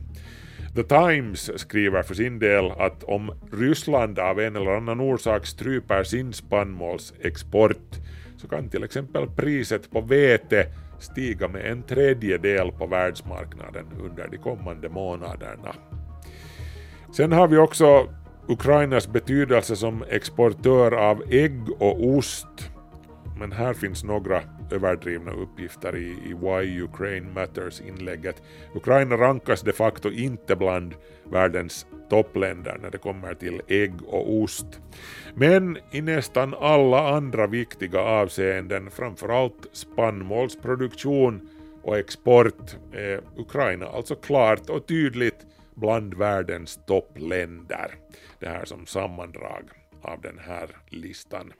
The 0.75 0.83
Times 0.83 1.59
skriver 1.59 2.03
för 2.03 2.13
sin 2.13 2.39
del 2.39 2.71
att 2.71 3.03
om 3.03 3.31
Ryssland 3.51 4.19
av 4.19 4.39
en 4.39 4.55
eller 4.55 4.71
annan 4.71 4.99
orsak 4.99 5.45
stryper 5.45 6.03
sin 6.03 6.33
spannmålsexport 6.33 7.95
så 8.37 8.47
kan 8.47 8.69
till 8.69 8.83
exempel 8.83 9.27
priset 9.27 9.91
på 9.91 10.01
vete 10.01 10.65
stiga 10.99 11.47
med 11.47 11.65
en 11.65 11.83
tredjedel 11.83 12.71
på 12.71 12.87
världsmarknaden 12.87 13.85
under 13.99 14.27
de 14.27 14.37
kommande 14.37 14.89
månaderna. 14.89 15.75
Sen 17.15 17.31
har 17.31 17.47
vi 17.47 17.57
också 17.57 18.07
Ukrainas 18.47 19.07
betydelse 19.07 19.75
som 19.75 20.03
exportör 20.09 20.91
av 20.91 21.23
ägg 21.29 21.69
och 21.79 22.05
ost. 22.05 22.71
Men 23.39 23.51
här 23.51 23.73
finns 23.73 24.03
några 24.03 24.41
överdrivna 24.71 25.31
uppgifter 25.31 25.95
i, 25.95 26.07
i 26.07 26.33
Why 26.33 26.81
Ukraine 26.81 27.33
Matters-inlägget. 27.33 28.43
Ukraina 28.73 29.17
rankas 29.17 29.61
de 29.61 29.73
facto 29.73 30.11
inte 30.11 30.55
bland 30.55 30.95
världens 31.31 31.85
toppländer 32.09 32.77
när 32.81 32.91
det 32.91 32.97
kommer 32.97 33.33
till 33.33 33.61
ägg 33.67 33.93
och 34.07 34.33
ost. 34.33 34.81
Men 35.35 35.77
i 35.91 36.01
nästan 36.01 36.55
alla 36.59 37.09
andra 37.09 37.47
viktiga 37.47 37.99
avseenden, 37.99 38.91
framförallt 38.91 39.67
spannmålsproduktion 39.71 41.49
och 41.83 41.97
export, 41.97 42.77
är 42.93 43.21
Ukraina 43.37 43.85
alltså 43.85 44.15
klart 44.15 44.69
och 44.69 44.87
tydligt 44.87 45.45
bland 45.75 46.13
världens 46.13 46.79
toppländer. 46.87 47.95
Det 48.39 48.49
här 48.49 48.65
som 48.65 48.85
sammandrag 48.85 49.63
av 50.01 50.21
den 50.21 50.39
här 50.39 50.69
listan. 50.89 51.53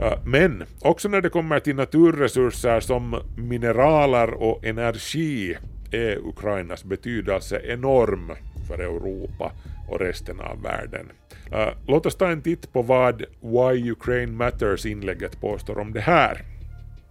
Äh, 0.00 0.18
men 0.24 0.64
också 0.80 1.08
när 1.08 1.20
det 1.20 1.28
kommer 1.28 1.60
till 1.60 1.76
naturresurser 1.76 2.80
som 2.80 3.20
mineraler 3.36 4.34
och 4.34 4.64
energi 4.64 5.56
är 5.92 6.18
Ukrainas 6.18 6.84
betydelse 6.84 7.60
enorm 7.64 8.32
för 8.68 8.78
Europa 8.78 9.52
och 9.88 10.00
resten 10.00 10.40
av 10.40 10.62
världen. 10.62 11.12
Äh, 11.52 11.68
låt 11.86 12.06
oss 12.06 12.16
ta 12.16 12.28
en 12.28 12.42
titt 12.42 12.72
på 12.72 12.82
vad 12.82 13.24
Why 13.40 13.90
Ukraine 13.90 14.32
Matters-inlägget 14.32 15.40
påstår 15.40 15.78
om 15.78 15.92
det 15.92 16.00
här. 16.00 16.55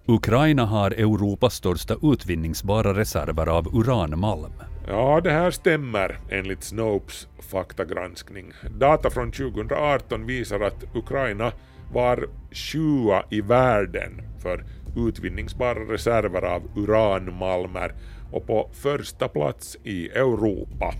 Ukraina 0.07 0.65
har 0.65 0.91
Europas 0.91 1.53
största 1.53 1.95
utvinningsbara 2.01 2.93
reserver 2.93 3.47
av 3.47 3.75
uranmalm. 3.75 4.53
Ja, 4.87 5.21
det 5.23 5.31
här 5.31 5.51
stämmer 5.51 6.19
enligt 6.29 6.63
Snopes 6.63 7.27
faktagranskning. 7.51 8.51
Data 8.79 9.09
från 9.09 9.31
2018 9.31 10.25
visar 10.25 10.59
att 10.59 10.83
Ukraina 10.95 11.51
var 11.93 12.27
sjua 12.51 13.23
i 13.29 13.41
världen 13.41 14.21
för 14.41 14.65
utvinningsbara 14.95 15.79
reserver 15.79 16.41
av 16.41 16.61
uranmalmer 16.75 17.93
och 18.31 18.47
på 18.47 18.69
första 18.73 19.27
plats 19.27 19.77
i 19.83 20.07
Europa. 20.09 20.93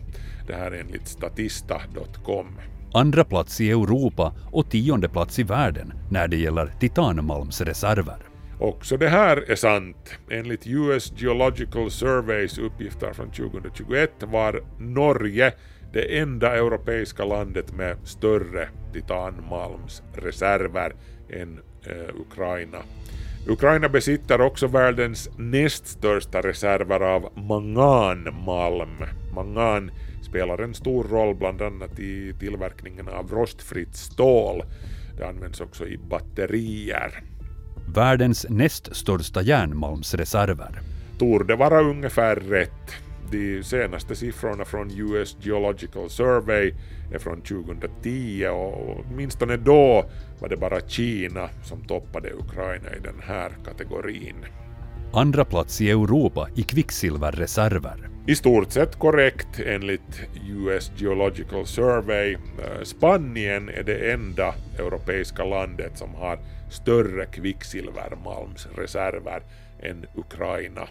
Det 0.47 0.53
här 0.53 0.71
enligt 0.71 1.07
statista.com. 1.07 2.47
Andra 2.93 3.23
plats 3.23 3.61
i 3.61 3.71
Europa 3.71 4.33
och 4.51 4.69
tionde 4.69 5.09
plats 5.09 5.39
i 5.39 5.43
världen 5.43 5.93
när 6.11 6.27
det 6.27 6.37
gäller 6.37 6.73
titanmalmsreserver. 6.79 8.34
Också 8.59 8.97
det 8.97 9.09
här 9.09 9.51
är 9.51 9.55
sant. 9.55 10.13
Enligt 10.29 10.67
US 10.67 11.13
Geological 11.17 11.91
Surveys 11.91 12.57
uppgifter 12.57 13.13
från 13.13 13.31
2021 13.31 14.11
var 14.19 14.61
Norge 14.79 15.53
det 15.93 16.19
enda 16.19 16.55
europeiska 16.55 17.25
landet 17.25 17.73
med 17.73 17.97
större 18.03 18.69
titanmalmsreserver 18.93 20.95
än 21.29 21.59
eh, 21.85 22.15
Ukraina. 22.19 22.77
Ukraina 23.47 23.89
besitter 23.89 24.41
också 24.41 24.67
världens 24.67 25.29
näst 25.37 25.87
största 25.87 26.41
reserver 26.41 26.99
av 26.99 27.29
manganmalm. 27.35 29.03
Mangan 29.35 29.91
spelar 30.21 30.57
en 30.57 30.73
stor 30.73 31.03
roll 31.03 31.35
bland 31.35 31.61
annat 31.61 31.99
i 31.99 32.33
tillverkningen 32.39 33.07
av 33.07 33.31
rostfritt 33.31 33.95
stål. 33.95 34.63
Det 35.17 35.27
används 35.27 35.61
också 35.61 35.87
i 35.87 35.97
batterier. 35.97 37.23
Världens 37.93 38.45
näst 38.49 38.95
största 38.95 39.41
järnmalmsreserver. 39.41 40.79
torde 41.19 41.55
vara 41.55 41.81
ungefär 41.81 42.35
rätt. 42.35 42.91
De 43.31 43.63
senaste 43.63 44.15
siffrorna 44.15 44.65
från 44.65 44.91
US 44.91 45.37
Geological 45.41 46.09
Survey 46.09 46.73
är 47.13 47.19
från 47.19 47.41
2010 47.41 48.47
och 48.47 48.99
åtminstone 48.99 49.57
då 49.57 50.05
var 50.39 50.49
det 50.49 50.57
bara 50.57 50.79
Kina 50.87 51.49
som 51.63 51.81
toppade 51.81 52.33
Ukraina 52.33 52.95
i 52.95 52.99
den 52.99 53.21
här 53.27 53.51
kategorin. 53.65 54.35
Andra 55.15 55.45
plats 55.45 55.81
i 55.81 55.89
Europa 55.89 56.47
i 56.55 56.63
kvicksilverreserver. 56.63 58.09
I 58.27 58.35
stort 58.35 58.71
sett 58.71 58.95
korrekt 58.95 59.59
enligt 59.59 60.21
US 60.49 60.91
Geological 60.97 61.65
Survey. 61.65 62.33
Eh, 62.33 62.39
Spanien 62.83 63.69
är 63.69 63.83
det 63.83 64.11
enda 64.11 64.53
europeiska 64.79 65.45
landet 65.45 65.97
som 65.97 66.15
har 66.15 66.39
större 66.69 67.25
kvicksilvermalmsreserver 67.25 69.43
än 69.79 70.05
Ukraina. 70.15 70.87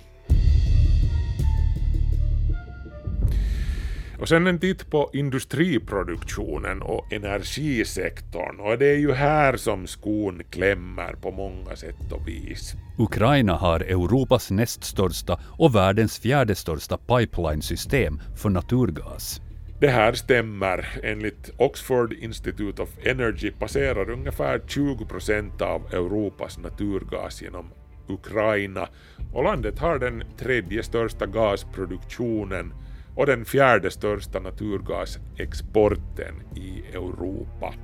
Och 4.19 4.29
sen 4.29 4.47
en 4.47 4.59
titt 4.59 4.91
på 4.91 5.11
industriproduktionen 5.13 6.83
och 6.83 7.13
energisektorn 7.13 8.61
och 8.61 8.79
det 8.79 8.87
är 8.87 8.99
ju 8.99 9.13
här 9.13 9.57
som 9.57 9.87
skon 9.87 10.43
klämmer 10.51 11.13
på 11.13 11.31
många 11.31 11.77
sätt 11.77 12.13
och 12.13 12.29
vis. 12.29 12.75
Ukraina 12.99 13.55
har 13.55 13.81
Europas 13.81 14.51
näst 14.51 14.85
största 14.85 15.41
och 15.59 15.75
världens 15.75 16.19
fjärde 16.19 16.55
största 16.55 16.97
pipelinesystem 16.97 18.21
för 18.37 18.49
naturgas. 18.49 19.41
Det 19.81 19.89
här 19.89 20.13
stämmer. 20.13 20.87
Enligt 21.03 21.51
Oxford 21.59 22.13
Institute 22.13 22.83
of 22.83 22.89
Energy 23.03 23.51
passerar 23.51 24.11
ungefär 24.11 24.63
20 24.67 25.05
procent 25.05 25.63
av 25.63 25.95
Europas 25.95 26.59
naturgas 26.59 27.43
genom 27.43 27.67
Ukraina 28.09 28.89
och 29.33 29.45
landet 29.45 29.79
har 29.79 29.99
den 29.99 30.23
tredje 30.39 30.83
största 30.83 31.27
gasproduktionen 31.27 32.73
och 33.15 33.27
den 33.27 33.45
fjärde 33.45 33.91
största 33.91 34.41
naturgasexporten 34.41 36.35
i 36.57 36.83
Europa. 36.97 37.75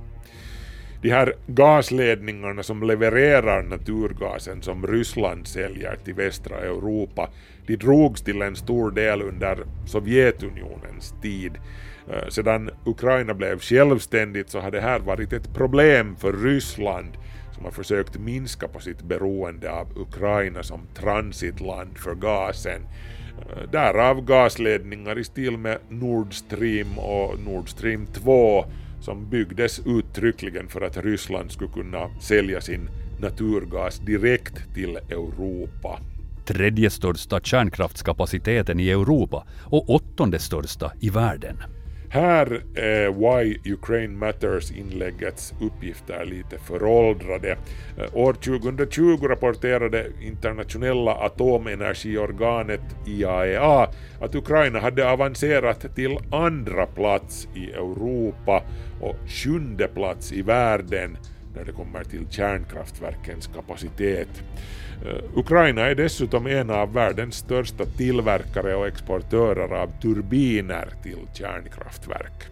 De 1.01 1.09
här 1.09 1.33
gasledningarna 1.47 2.63
som 2.63 2.83
levererar 2.83 3.63
naturgasen 3.63 4.61
som 4.61 4.87
Ryssland 4.87 5.47
säljer 5.47 5.95
till 6.03 6.13
västra 6.13 6.57
Europa, 6.57 7.29
de 7.67 7.75
drogs 7.75 8.21
till 8.21 8.41
en 8.41 8.55
stor 8.55 8.91
del 8.91 9.21
under 9.21 9.65
Sovjetunionens 9.85 11.13
tid. 11.21 11.51
Eh, 12.09 12.27
sedan 12.29 12.69
Ukraina 12.85 13.33
blev 13.33 13.59
självständigt 13.59 14.49
så 14.49 14.59
har 14.59 14.71
det 14.71 14.81
här 14.81 14.99
varit 14.99 15.33
ett 15.33 15.53
problem 15.53 16.15
för 16.15 16.33
Ryssland 16.33 17.17
som 17.55 17.65
har 17.65 17.71
försökt 17.71 18.17
minska 18.17 18.67
på 18.67 18.79
sitt 18.79 19.01
beroende 19.01 19.71
av 19.71 19.97
Ukraina 19.97 20.63
som 20.63 20.87
transitland 20.95 21.97
för 21.97 22.15
gasen. 22.15 22.81
Eh, 23.39 23.69
Därav 23.71 24.25
gasledningar 24.25 25.19
i 25.19 25.23
stil 25.23 25.57
med 25.57 25.77
Nord 25.89 26.33
Stream 26.33 26.99
och 26.99 27.39
Nord 27.39 27.69
Stream 27.69 28.05
2 28.13 28.65
som 29.01 29.29
byggdes 29.29 29.81
uttryckligen 29.85 30.67
för 30.67 30.81
att 30.81 30.97
Ryssland 30.97 31.51
skulle 31.51 31.71
kunna 31.71 32.09
sälja 32.21 32.61
sin 32.61 32.89
naturgas 33.19 33.99
direkt 33.99 34.73
till 34.73 34.97
Europa. 34.97 35.99
Tredje 36.45 36.89
största 36.89 37.39
kärnkraftskapaciteten 37.39 38.79
i 38.79 38.89
Europa 38.89 39.47
och 39.63 39.89
åttonde 39.89 40.39
största 40.39 40.91
i 40.99 41.09
världen. 41.09 41.57
Här 42.13 42.61
är 42.75 43.09
Why 43.09 43.57
Ukraine 43.73 44.17
Matters-inläggets 44.17 45.53
uppgifter 45.61 46.25
lite 46.25 46.57
föråldrade. 46.57 47.57
Eh, 47.97 48.17
år 48.17 48.33
2020 48.33 49.27
rapporterade 49.27 50.07
internationella 50.21 51.11
atomenergiorganet 51.11 52.81
IAEA 53.05 53.87
att 54.21 54.35
Ukraina 54.35 54.79
hade 54.79 55.11
avancerat 55.11 55.95
till 55.95 56.17
andra 56.31 56.85
plats 56.85 57.47
i 57.55 57.71
Europa 57.71 58.63
och 59.01 59.15
sjunde 59.27 59.87
plats 59.87 60.33
i 60.33 60.41
världen 60.41 61.17
när 61.55 61.65
det 61.65 61.71
kommer 61.71 62.03
till 62.03 62.27
kärnkraftverkens 62.29 63.47
kapacitet. 63.47 64.43
Eh, 65.05 65.39
Ukraina 65.39 65.81
är 65.81 65.95
dessutom 65.95 66.47
en 66.47 66.69
av 66.69 66.93
världens 66.93 67.35
största 67.35 67.85
tillverkare 67.85 68.75
och 68.75 68.87
exportörer 68.87 69.73
av 69.75 70.01
turbiner 70.01 70.89
till 71.03 71.27
kärnkraftverk. 71.33 72.51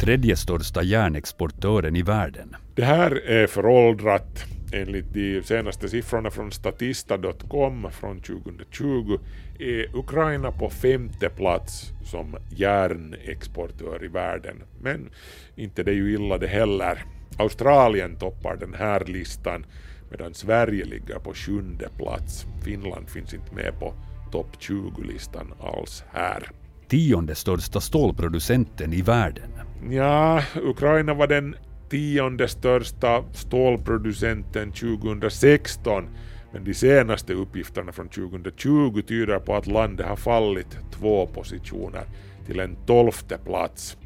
Tredje 0.00 0.36
största 0.36 0.82
järnexportören 0.82 1.96
i 1.96 2.02
världen. 2.02 2.56
Det 2.74 2.84
här 2.84 3.28
är 3.28 3.46
föråldrat. 3.46 4.44
Enligt 4.72 5.14
de 5.14 5.42
senaste 5.42 5.88
siffrorna 5.88 6.30
från 6.30 6.52
statista.com 6.52 7.88
från 7.90 8.20
2020 8.20 9.18
är 9.58 9.96
Ukraina 9.96 10.52
på 10.52 10.70
femte 10.70 11.28
plats 11.28 11.92
som 12.04 12.36
järnexportör 12.50 14.04
i 14.04 14.08
världen. 14.08 14.62
Men 14.80 15.10
inte 15.56 15.82
det 15.82 15.90
är 15.90 15.94
ju 15.94 16.14
illa 16.14 16.38
det 16.38 16.46
heller. 16.46 17.04
Australien 17.38 18.16
toppar 18.16 18.56
den 18.56 18.74
här 18.74 19.04
listan 19.04 19.66
medan 20.10 20.34
Sverige 20.34 20.84
ligger 20.84 21.18
på 21.18 21.34
sjunde 21.34 21.88
plats. 21.98 22.46
Finland 22.64 23.10
finns 23.10 23.34
inte 23.34 23.54
med 23.54 23.78
på 23.78 23.94
topp 24.32 24.56
20-listan 24.60 25.54
alls 25.60 26.04
här. 26.12 26.50
Tionde 26.88 27.34
största 27.34 27.80
stålproducenten 27.80 28.92
i 28.92 29.02
världen. 29.02 29.50
Ja, 29.90 30.42
Ukraina 30.62 31.14
var 31.14 31.26
den 31.26 31.56
tionde 31.90 32.48
största 32.48 33.24
stålproducenten 33.32 34.72
2016 34.72 36.08
men 36.52 36.64
de 36.64 36.74
senaste 36.74 37.32
uppgifterna 37.32 37.92
från 37.92 38.08
2020 38.08 39.02
tyder 39.02 39.38
på 39.38 39.56
att 39.56 39.66
landet 39.66 40.06
har 40.06 40.16
fallit 40.16 40.78
två 40.92 41.26
positioner 41.26 42.04
till 42.46 42.60
en 42.60 42.76
tolfte 42.86 43.38
plats. 43.38 43.96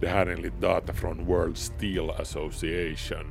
Det 0.00 0.08
här 0.08 0.26
är 0.26 0.30
enligt 0.30 0.60
data 0.60 0.92
från 0.92 1.26
World 1.26 1.56
Steel 1.56 2.10
Association. 2.10 3.26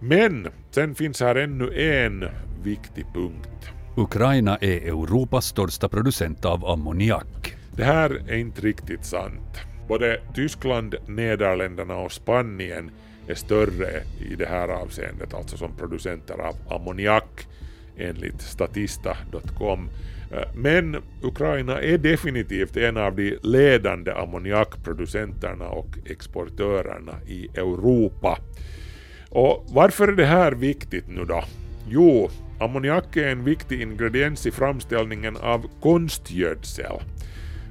Men 0.00 0.48
sen 0.70 0.94
finns 0.94 1.20
här 1.20 1.34
ännu 1.34 1.72
en 1.80 2.28
viktig 2.62 3.06
punkt. 3.14 3.70
Ukraina 3.96 4.56
är 4.56 4.88
Europas 4.88 5.46
största 5.46 5.88
producent 5.88 6.44
av 6.44 6.66
ammoniak. 6.66 7.56
Det 7.76 7.84
här 7.84 8.22
är 8.28 8.36
inte 8.36 8.60
riktigt 8.60 9.04
sant. 9.04 9.58
Både 9.88 10.20
Tyskland, 10.34 10.94
Nederländerna 11.06 11.96
och 11.96 12.12
Spanien 12.12 12.90
är 13.28 13.34
större 13.34 14.02
i 14.30 14.34
det 14.34 14.46
här 14.46 14.68
avseendet, 14.68 15.34
alltså 15.34 15.56
som 15.56 15.76
producenter 15.76 16.34
av 16.34 16.54
ammoniak 16.68 17.46
enligt 17.96 18.40
statista.com. 18.40 19.88
Eh, 20.32 20.48
men 20.54 20.96
Ukraina 21.22 21.80
är 21.80 21.98
definitivt 21.98 22.76
en 22.76 22.96
av 22.96 23.16
de 23.16 23.38
ledande 23.42 24.12
ammoniakproducenterna 24.12 25.68
och 25.68 25.98
exportörerna 26.06 27.12
i 27.26 27.48
Europa. 27.54 28.38
Och 29.30 29.66
varför 29.68 30.08
är 30.08 30.12
det 30.12 30.24
här 30.24 30.52
viktigt 30.52 31.08
nu 31.08 31.24
då? 31.24 31.44
Jo, 31.88 32.30
ammoniak 32.60 33.16
är 33.16 33.28
en 33.28 33.44
viktig 33.44 33.82
ingrediens 33.82 34.46
i 34.46 34.50
framställningen 34.50 35.36
av 35.36 35.66
konstgödsel. 35.80 37.00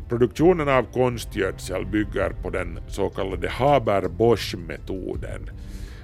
Produktionen 0.10 0.70
av 0.70 0.84
konstgödsel 0.84 1.86
bygger 1.86 2.30
på 2.30 2.50
den 2.50 2.80
så 2.88 3.10
kallade 3.10 3.50
Haber-Bosch-metoden. 3.50 5.50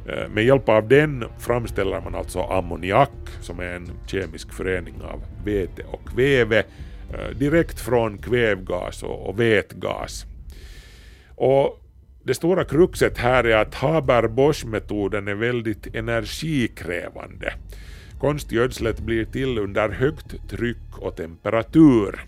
Eh, 0.10 0.30
med 0.30 0.46
hjälp 0.46 0.70
av 0.70 0.88
den 0.88 1.26
framställer 1.40 2.02
man 2.02 2.16
alltså 2.16 2.42
ammoniak, 2.42 3.12
som 3.42 3.60
är 3.60 3.76
en 3.76 3.90
kemisk 4.08 4.54
förening 4.54 5.02
av 5.02 5.24
vete 5.46 5.84
och 5.84 6.08
kväve, 6.08 6.64
eh, 7.14 7.38
direkt 7.38 7.80
från 7.80 8.18
kvävgas 8.18 9.04
och 9.04 9.30
och 9.30 9.40
vätgas. 9.40 10.26
Och 11.36 11.80
det 12.24 12.34
stora 12.34 12.64
kruxet 12.64 13.18
här 13.18 13.44
är 13.44 13.58
att 13.58 13.76
Haber-Bosch-metoden 13.76 15.28
är 15.28 15.36
väldigt 15.36 15.96
energikrävande. 15.96 17.54
Konstgödslet 18.20 19.00
blir 19.00 19.26
till 19.26 19.58
under 19.58 19.90
högt 19.90 20.50
tryck 20.50 20.98
och 20.98 21.16
temperatur. 21.16 22.20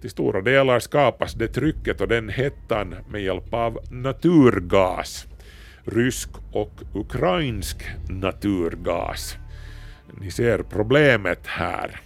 Till 0.00 0.10
stora 0.10 0.40
delar 0.40 0.80
skapas 0.80 1.34
det 1.34 1.48
trycket 1.48 2.00
och 2.00 2.08
den 2.08 2.28
hettan 2.28 2.94
med 3.10 3.22
hjälp 3.22 3.54
av 3.54 3.78
naturgas. 3.90 5.26
Rysk 5.84 6.30
och 6.52 6.82
ukrainsk 6.94 7.84
naturgas. 8.08 9.36
Ni 10.20 10.30
ser 10.30 10.58
problemet 10.58 11.46
här. 11.46 12.00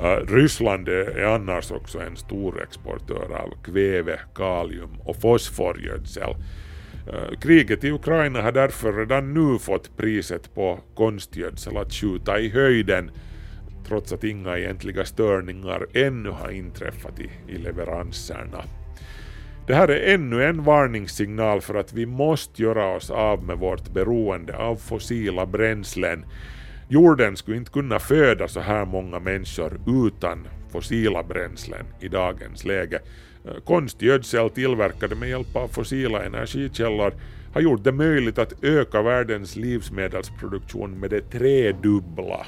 Uh, 0.00 0.34
Ryssland 0.34 0.88
är 0.88 1.24
annars 1.24 1.70
också 1.70 2.00
en 2.00 2.16
stor 2.16 2.62
exportör 2.62 3.36
av 3.36 3.62
kväve, 3.64 4.20
kalium 4.34 5.00
och 5.04 5.20
fosforgödsel. 5.20 6.30
Uh, 7.08 7.38
kriget 7.40 7.84
i 7.84 7.90
Ukraina 7.90 8.42
har 8.42 8.52
därför 8.52 8.92
redan 8.92 9.34
nu 9.34 9.58
fått 9.58 9.96
priset 9.96 10.54
på 10.54 10.80
konstgödsel 10.94 11.76
att 11.76 11.92
skjuta 11.92 12.40
i 12.40 12.48
höjden 12.48 13.10
trots 13.88 14.12
att 14.12 14.24
inga 14.24 14.58
egentliga 14.58 15.04
störningar 15.04 15.86
ännu 15.94 16.30
har 16.30 16.50
inträffat 16.50 17.20
i, 17.20 17.30
i 17.48 17.58
leveranserna. 17.58 18.64
Det 19.66 19.74
här 19.74 19.88
är 19.88 20.14
ännu 20.14 20.44
en 20.44 20.64
varningssignal 20.64 21.60
för 21.60 21.74
att 21.74 21.92
vi 21.92 22.06
måste 22.06 22.62
göra 22.62 22.96
oss 22.96 23.10
av 23.10 23.44
med 23.44 23.58
vårt 23.58 23.92
beroende 23.92 24.56
av 24.56 24.76
fossila 24.76 25.46
bränslen. 25.46 26.24
Jorden 26.88 27.36
skulle 27.36 27.56
inte 27.56 27.70
kunna 27.70 27.98
föda 27.98 28.48
så 28.48 28.60
här 28.60 28.84
många 28.84 29.18
människor 29.18 29.80
utan 30.06 30.48
fossila 30.72 31.22
bränslen 31.22 31.86
i 32.00 32.08
dagens 32.08 32.64
läge. 32.64 33.00
Eh, 33.44 33.62
konstgödsel 33.64 34.50
tillverkade 34.50 35.14
med 35.14 35.28
hjälp 35.28 35.56
av 35.56 35.68
fossila 35.68 36.24
energikällor 36.24 37.14
har 37.52 37.60
gjort 37.60 37.84
det 37.84 37.92
möjligt 37.92 38.38
att 38.38 38.64
öka 38.64 39.02
världens 39.02 39.56
livsmedelsproduktion 39.56 41.00
med 41.00 41.10
det 41.10 41.30
tredubbla. 41.30 42.46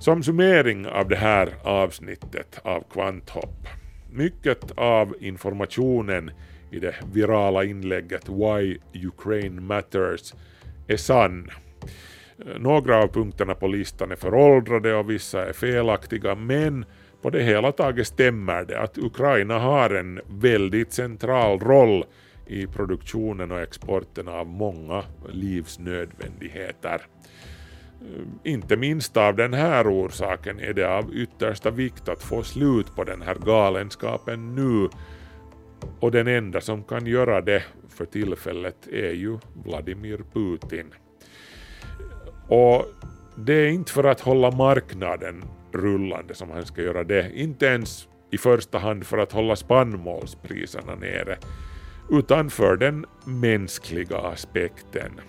Som 0.00 0.22
summering 0.22 0.86
av 0.86 1.08
det 1.08 1.16
här 1.16 1.54
avsnittet 1.64 2.60
av 2.62 2.84
Kvanthopp. 2.92 3.68
Mycket 4.10 4.70
av 4.76 5.14
informationen 5.20 6.30
i 6.70 6.78
det 6.78 6.94
virala 7.12 7.64
inlägget 7.64 8.28
Why 8.28 8.78
Ukraine 9.06 9.62
Matters 9.62 10.34
är 10.86 10.96
sann. 10.96 11.50
Några 12.58 13.02
av 13.02 13.08
punkterna 13.08 13.54
på 13.54 13.66
listan 13.66 14.10
är 14.10 14.16
föråldrade 14.16 14.94
och 14.94 15.10
vissa 15.10 15.48
är 15.48 15.52
felaktiga 15.52 16.34
men 16.34 16.84
på 17.22 17.30
det 17.30 17.42
hela 17.42 17.72
taget 17.72 18.06
stämmer 18.06 18.64
det 18.64 18.80
att 18.80 18.98
Ukraina 18.98 19.58
har 19.58 19.90
en 19.90 20.20
väldigt 20.28 20.92
central 20.92 21.60
roll 21.60 22.04
i 22.46 22.66
produktionen 22.66 23.52
och 23.52 23.60
exporten 23.60 24.28
av 24.28 24.46
många 24.46 25.04
livsnödvändigheter. 25.32 27.00
Eh, 28.00 28.52
inte 28.52 28.76
minst 28.76 29.16
av 29.16 29.36
den 29.36 29.54
här 29.54 29.88
orsaken 29.88 30.60
är 30.60 30.72
det 30.72 30.88
av 30.88 31.14
yttersta 31.14 31.70
vikt 31.70 32.08
att 32.08 32.22
få 32.22 32.42
slut 32.42 32.96
på 32.96 33.04
den 33.04 33.22
här 33.22 33.34
galenskapen 33.34 34.54
nu 34.54 34.88
och 36.00 36.10
den 36.10 36.28
enda 36.28 36.60
som 36.60 36.84
kan 36.84 37.06
göra 37.06 37.40
det 37.40 37.62
för 37.88 38.04
tillfället 38.04 38.86
är 38.86 39.12
ju 39.12 39.38
Vladimir 39.64 40.20
Putin. 40.32 40.94
Och 42.48 42.86
det 43.36 43.52
är 43.54 43.68
inte 43.68 43.92
för 43.92 44.04
att 44.04 44.20
hålla 44.20 44.50
marknaden 44.50 45.44
rullande 45.72 46.34
som 46.34 46.50
han 46.50 46.66
ska 46.66 46.82
göra 46.82 47.04
det, 47.04 47.32
inte 47.34 47.66
ens 47.66 48.08
i 48.30 48.38
första 48.38 48.78
hand 48.78 49.06
för 49.06 49.18
att 49.18 49.32
hålla 49.32 49.56
spannmålspriserna 49.56 50.94
nere, 50.94 51.38
utan 52.10 52.50
för 52.50 52.76
den 52.76 53.06
mänskliga 53.24 54.18
aspekten. 54.18 55.20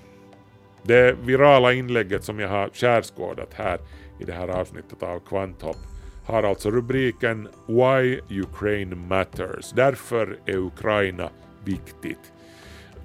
Det 0.84 1.16
virala 1.24 1.74
inlägget 1.74 2.24
som 2.24 2.40
jag 2.40 2.50
har 2.50 2.70
skärskådat 2.74 3.54
här 3.54 3.80
i 4.20 4.24
det 4.24 4.34
här 4.34 4.48
avsnittet 4.48 5.04
av 5.04 5.20
Kvanthopp 5.20 5.78
har 6.26 6.44
alltså 6.44 6.72
rubriken 6.72 7.48
Why 7.68 8.20
Ukraine 8.30 9.08
Matters. 9.08 9.72
Därför 9.72 10.38
är 10.46 10.58
Ukraina 10.58 11.30
viktigt. 11.64 12.34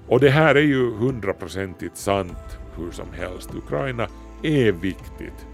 Och 0.07 0.19
det 0.19 0.29
här 0.29 0.55
är 0.55 0.61
ju 0.61 0.93
hundraprocentigt 0.93 1.97
sant 1.97 2.57
hur 2.77 2.91
som 2.91 3.13
helst. 3.13 3.55
Ukraina 3.55 4.07
är 4.43 4.71
viktigt. 4.71 5.47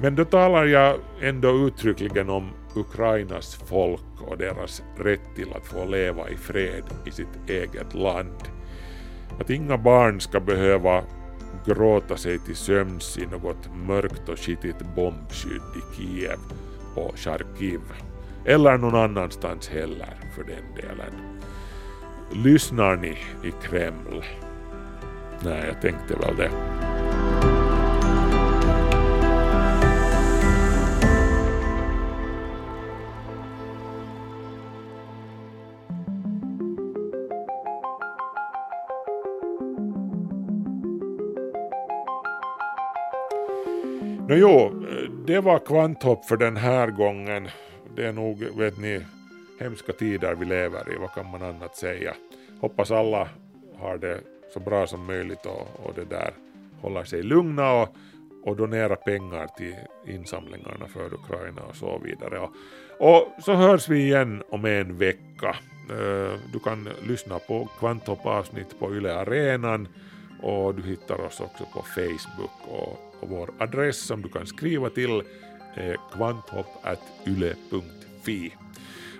Men 0.00 0.14
då 0.14 0.24
talar 0.24 0.64
jag 0.64 0.96
ändå 1.22 1.66
uttryckligen 1.66 2.30
om 2.30 2.50
Ukrainas 2.76 3.54
folk 3.54 4.22
och 4.26 4.38
deras 4.38 4.82
rätt 4.98 5.34
till 5.36 5.52
att 5.52 5.66
få 5.66 5.84
leva 5.84 6.30
i 6.30 6.36
fred 6.36 6.84
i 7.06 7.10
sitt 7.10 7.50
eget 7.50 7.94
land. 7.94 8.42
Att 9.40 9.50
inga 9.50 9.78
barn 9.78 10.20
ska 10.20 10.40
behöva 10.40 11.04
gråta 11.66 12.16
sig 12.16 12.38
till 12.38 12.56
sömns 12.56 13.18
i 13.18 13.26
något 13.26 13.70
mörkt 13.86 14.28
och 14.28 14.38
skitigt 14.38 14.94
bombskydd 14.96 15.62
i 15.76 15.96
Kiev 15.96 16.38
och 16.94 17.18
Charkiv. 17.18 17.80
Eller 18.44 18.78
någon 18.78 18.94
annanstans 18.94 19.68
heller 19.68 20.20
för 20.36 20.44
den 20.44 20.74
delen. 20.76 21.40
Lyssnar 22.44 22.96
ni 22.96 23.18
i 23.42 23.52
Kreml? 23.62 24.24
Nej, 25.44 25.64
jag 25.66 25.82
tänkte 25.82 26.14
väl 26.14 26.36
det. 26.36 26.50
Det 45.28 45.40
var 45.40 45.58
kvanthopp 45.58 46.24
för 46.24 46.36
den 46.36 46.56
här 46.56 46.90
gången. 46.90 47.48
Det 47.96 48.06
är 48.06 48.12
nog, 48.12 48.44
vet 48.56 48.78
ni, 48.78 49.00
hemska 49.60 49.92
tider 49.92 50.34
vi 50.34 50.44
lever 50.44 50.92
i, 50.92 50.96
vad 50.96 51.12
kan 51.12 51.30
man 51.30 51.42
annat 51.42 51.76
säga. 51.76 52.14
Hoppas 52.60 52.90
alla 52.90 53.28
har 53.78 53.98
det 53.98 54.20
så 54.52 54.60
bra 54.60 54.86
som 54.86 55.06
möjligt 55.06 55.46
och, 55.46 55.86
och 55.86 55.94
det 55.94 56.04
där 56.04 56.30
håller 56.80 57.04
sig 57.04 57.22
lugna 57.22 57.72
och, 57.72 57.88
och 58.44 58.56
donera 58.56 58.96
pengar 58.96 59.46
till 59.56 59.74
insamlingarna 60.06 60.88
för 60.88 61.14
Ukraina 61.14 61.62
och 61.62 61.76
så 61.76 61.98
vidare. 62.04 62.38
Och, 62.38 62.52
och 62.98 63.42
så 63.42 63.54
hörs 63.54 63.88
vi 63.88 63.98
igen 63.98 64.42
om 64.50 64.64
en 64.64 64.96
vecka. 64.96 65.56
Eh, 65.90 66.38
du 66.52 66.58
kan 66.64 66.88
lyssna 67.08 67.38
på 67.38 67.68
Kvanthopp 67.78 68.26
avsnitt 68.26 68.78
på 68.78 68.94
Yle 68.94 69.14
Arenan 69.14 69.88
och 70.42 70.74
du 70.74 70.82
hittar 70.82 71.20
oss 71.20 71.40
också 71.40 71.64
på 71.72 71.82
Facebook 71.82 72.68
och, 72.68 73.14
och 73.20 73.28
vår 73.28 73.50
adress 73.58 73.98
som 73.98 74.22
du 74.22 74.28
kan 74.28 74.46
skriva 74.46 74.90
till 74.90 75.22
eh, 75.76 75.76
är 75.76 75.96
kvanthopp.yle.fi. 76.12 78.54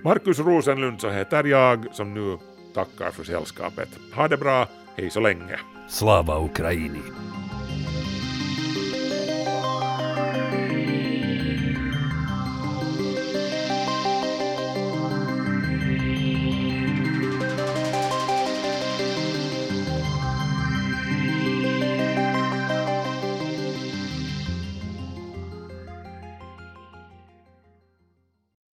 Markus 0.02 0.38
Rosenlund 0.38 1.00
så 1.00 1.11
heter 1.11 1.44
jag 1.44 1.87
som 1.92 2.14
nu 2.14 2.38
tackar 2.74 3.11
för 3.11 3.24
sällskapet. 3.24 3.88
Ha 4.14 4.28
det 4.28 4.37
bra, 4.37 4.68
hej 4.96 5.11
så 5.11 5.20
länge! 5.20 5.59
Slava 5.88 6.44
Ukraini! 6.44 7.02